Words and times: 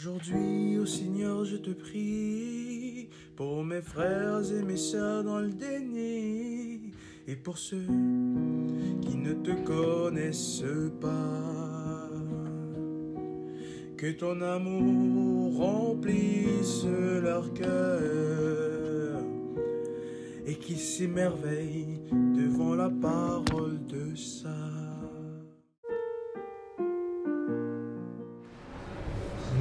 Aujourd'hui, 0.00 0.78
ô 0.78 0.86
Seigneur, 0.86 1.44
je 1.44 1.56
te 1.56 1.70
prie 1.70 3.08
pour 3.34 3.64
mes 3.64 3.82
frères 3.82 4.42
et 4.52 4.62
mes 4.62 4.76
sœurs 4.76 5.24
dans 5.24 5.40
le 5.40 5.50
déni 5.50 6.92
et 7.26 7.34
pour 7.34 7.58
ceux 7.58 7.84
qui 9.02 9.16
ne 9.16 9.32
te 9.32 9.50
connaissent 9.64 10.62
pas. 11.00 12.10
Que 13.96 14.12
ton 14.12 14.40
amour 14.40 15.56
remplisse 15.56 16.84
leur 16.84 17.52
cœur 17.52 19.20
et 20.46 20.54
qu'ils 20.54 20.78
s'émerveillent 20.78 21.98
devant 22.12 22.76
la 22.76 22.88
parole 22.88 23.84
de 23.88 24.14
ça. 24.14 24.97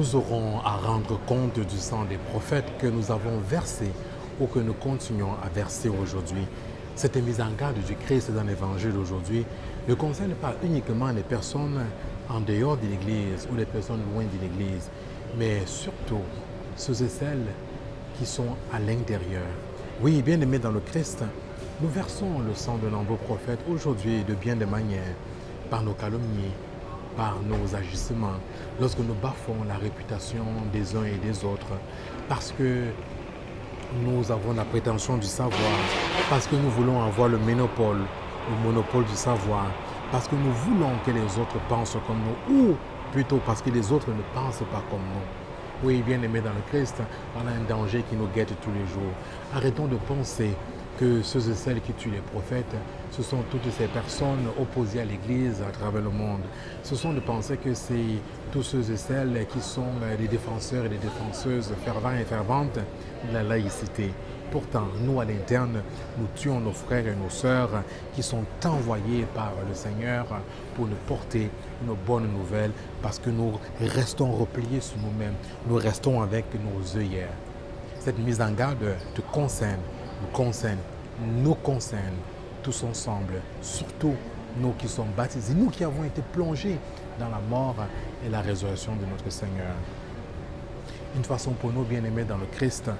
Nous 0.00 0.16
aurons 0.16 0.60
à 0.64 0.76
rendre 0.76 1.20
compte 1.26 1.60
du 1.60 1.76
sang 1.76 2.04
des 2.04 2.16
prophètes 2.16 2.72
que 2.78 2.86
nous 2.86 3.10
avons 3.10 3.38
versé 3.46 3.84
ou 4.40 4.46
que 4.46 4.58
nous 4.58 4.72
continuons 4.72 5.32
à 5.44 5.50
verser 5.50 5.90
aujourd'hui. 5.90 6.46
Cette 6.96 7.18
mise 7.18 7.38
en 7.38 7.50
garde 7.50 7.76
du 7.84 7.94
Christ 7.96 8.30
dans 8.30 8.44
l'Évangile 8.44 8.96
aujourd'hui 8.96 9.44
ne 9.86 9.92
concerne 9.92 10.32
pas 10.32 10.54
uniquement 10.64 11.10
les 11.10 11.20
personnes 11.20 11.84
en 12.30 12.40
dehors 12.40 12.78
de 12.78 12.86
l'Église 12.86 13.46
ou 13.52 13.56
les 13.56 13.66
personnes 13.66 14.00
loin 14.14 14.24
de 14.24 14.40
l'Église, 14.40 14.88
mais 15.36 15.66
surtout 15.66 16.24
ceux 16.76 17.02
et 17.02 17.08
celles 17.08 17.48
qui 18.18 18.24
sont 18.24 18.56
à 18.72 18.78
l'intérieur. 18.78 19.44
Oui, 20.00 20.22
bien 20.22 20.40
aimés 20.40 20.60
dans 20.60 20.72
le 20.72 20.80
Christ, 20.80 21.22
nous 21.82 21.88
versons 21.90 22.38
le 22.38 22.54
sang 22.54 22.78
de 22.82 22.88
nombreux 22.88 23.18
prophètes 23.18 23.60
aujourd'hui 23.70 24.24
de 24.24 24.32
bien 24.32 24.56
des 24.56 24.64
manières, 24.64 25.14
par 25.68 25.82
nos 25.82 25.92
calomnies, 25.92 26.54
par 27.16 27.36
nos 27.46 27.74
agissements, 27.74 28.38
lorsque 28.80 28.98
nous 28.98 29.14
bafons 29.14 29.56
la 29.66 29.76
réputation 29.76 30.44
des 30.72 30.96
uns 30.96 31.04
et 31.04 31.18
des 31.18 31.44
autres, 31.44 31.72
parce 32.28 32.52
que 32.56 32.86
nous 34.04 34.30
avons 34.30 34.54
la 34.54 34.64
prétention 34.64 35.16
du 35.16 35.26
savoir, 35.26 35.78
parce 36.28 36.46
que 36.46 36.56
nous 36.56 36.70
voulons 36.70 37.02
avoir 37.02 37.28
le 37.28 37.38
monopole, 37.38 37.98
le 37.98 38.68
monopole 38.68 39.04
du 39.04 39.14
savoir, 39.14 39.66
parce 40.12 40.28
que 40.28 40.34
nous 40.34 40.52
voulons 40.52 40.92
que 41.04 41.10
les 41.10 41.38
autres 41.38 41.58
pensent 41.68 41.96
comme 42.06 42.20
nous, 42.48 42.54
ou 42.54 42.76
plutôt 43.12 43.40
parce 43.44 43.62
que 43.62 43.70
les 43.70 43.92
autres 43.92 44.08
ne 44.10 44.22
pensent 44.34 44.62
pas 44.70 44.82
comme 44.90 45.00
nous. 45.00 45.86
Oui, 45.88 46.02
bien 46.02 46.22
aimés 46.22 46.40
dans 46.40 46.50
le 46.50 46.62
Christ, 46.68 46.96
on 47.36 47.46
a 47.48 47.52
un 47.52 47.64
danger 47.68 48.04
qui 48.08 48.14
nous 48.14 48.28
guette 48.34 48.52
tous 48.60 48.70
les 48.70 48.86
jours. 48.92 49.12
Arrêtons 49.54 49.86
de 49.86 49.96
penser 49.96 50.54
que 51.00 51.22
ceux 51.22 51.50
et 51.50 51.54
celles 51.54 51.80
qui 51.80 51.94
tuent 51.94 52.10
les 52.10 52.20
prophètes, 52.20 52.76
ce 53.10 53.22
sont 53.22 53.42
toutes 53.50 53.70
ces 53.72 53.86
personnes 53.86 54.46
opposées 54.60 55.00
à 55.00 55.04
l'Église 55.06 55.62
à 55.66 55.72
travers 55.72 56.02
le 56.02 56.10
monde. 56.10 56.42
Ce 56.82 56.94
sont 56.94 57.14
de 57.14 57.20
penser 57.20 57.56
que 57.56 57.72
c'est 57.72 58.20
tous 58.52 58.62
ceux 58.62 58.90
et 58.90 58.98
celles 58.98 59.46
qui 59.50 59.62
sont 59.62 59.86
des 60.18 60.28
défenseurs 60.28 60.84
et 60.84 60.90
des 60.90 60.98
défenseuses 60.98 61.72
fervents 61.86 62.12
et 62.12 62.24
ferventes 62.24 62.78
de 63.26 63.32
la 63.32 63.42
laïcité. 63.42 64.10
Pourtant, 64.50 64.88
nous, 65.02 65.20
à 65.20 65.24
l'interne, 65.24 65.80
nous 66.18 66.26
tuons 66.36 66.60
nos 66.60 66.72
frères 66.72 67.06
et 67.06 67.14
nos 67.14 67.30
sœurs 67.30 67.82
qui 68.14 68.22
sont 68.22 68.44
envoyés 68.66 69.24
par 69.34 69.54
le 69.66 69.74
Seigneur 69.74 70.26
pour 70.76 70.86
nous 70.86 70.98
porter 71.06 71.48
nos 71.86 71.94
bonnes 71.94 72.30
nouvelles 72.30 72.72
parce 73.00 73.18
que 73.18 73.30
nous 73.30 73.52
restons 73.80 74.32
repliés 74.32 74.82
sur 74.82 74.98
nous-mêmes. 74.98 75.36
Nous 75.66 75.76
restons 75.76 76.20
avec 76.20 76.44
nos 76.54 76.98
œillères. 76.98 77.32
Cette 78.00 78.18
mise 78.18 78.42
en 78.42 78.50
garde 78.52 78.96
te 79.14 79.20
concerne 79.32 79.80
nous 80.20 80.28
concerne, 80.32 80.78
nous 81.20 81.54
concerne 81.54 82.16
tous 82.62 82.84
ensemble, 82.84 83.34
surtout 83.62 84.14
nous 84.58 84.72
qui 84.72 84.88
sommes 84.88 85.12
baptisés, 85.16 85.54
nous 85.54 85.70
qui 85.70 85.84
avons 85.84 86.04
été 86.04 86.22
plongés 86.32 86.78
dans 87.18 87.28
la 87.28 87.40
mort 87.48 87.76
et 88.24 88.28
la 88.28 88.40
résurrection 88.40 88.92
de 88.96 89.06
notre 89.06 89.30
Seigneur. 89.30 89.74
Une 91.16 91.24
façon 91.24 91.52
pour 91.52 91.72
nous, 91.72 91.82
bien-aimés 91.82 92.24
dans 92.24 92.38
le 92.38 92.46
Christ, 92.46 92.90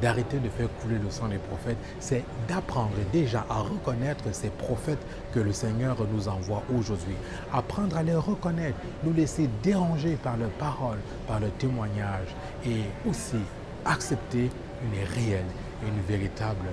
d'arrêter 0.00 0.38
de 0.38 0.48
faire 0.48 0.68
couler 0.80 0.96
le 1.02 1.10
sang 1.10 1.28
des 1.28 1.38
prophètes, 1.38 1.76
c'est 1.98 2.24
d'apprendre 2.46 2.92
déjà 3.12 3.44
à 3.50 3.60
reconnaître 3.60 4.24
ces 4.32 4.48
prophètes 4.48 5.04
que 5.34 5.40
le 5.40 5.52
Seigneur 5.52 5.96
nous 6.12 6.28
envoie 6.28 6.62
aujourd'hui. 6.76 7.16
Apprendre 7.52 7.96
à 7.96 8.02
les 8.02 8.14
reconnaître, 8.14 8.78
nous 9.02 9.12
laisser 9.12 9.48
déranger 9.62 10.16
par 10.22 10.36
leurs 10.36 10.50
paroles, 10.50 11.00
par 11.26 11.40
leurs 11.40 11.54
témoignages 11.54 12.34
et 12.64 12.82
aussi 13.08 13.38
accepter 13.84 14.50
une 14.84 15.04
réelle 15.14 15.44
une 15.82 16.00
véritable 16.02 16.68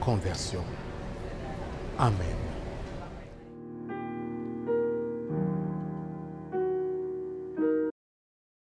conversion. 0.00 0.64
Amen. 1.98 2.49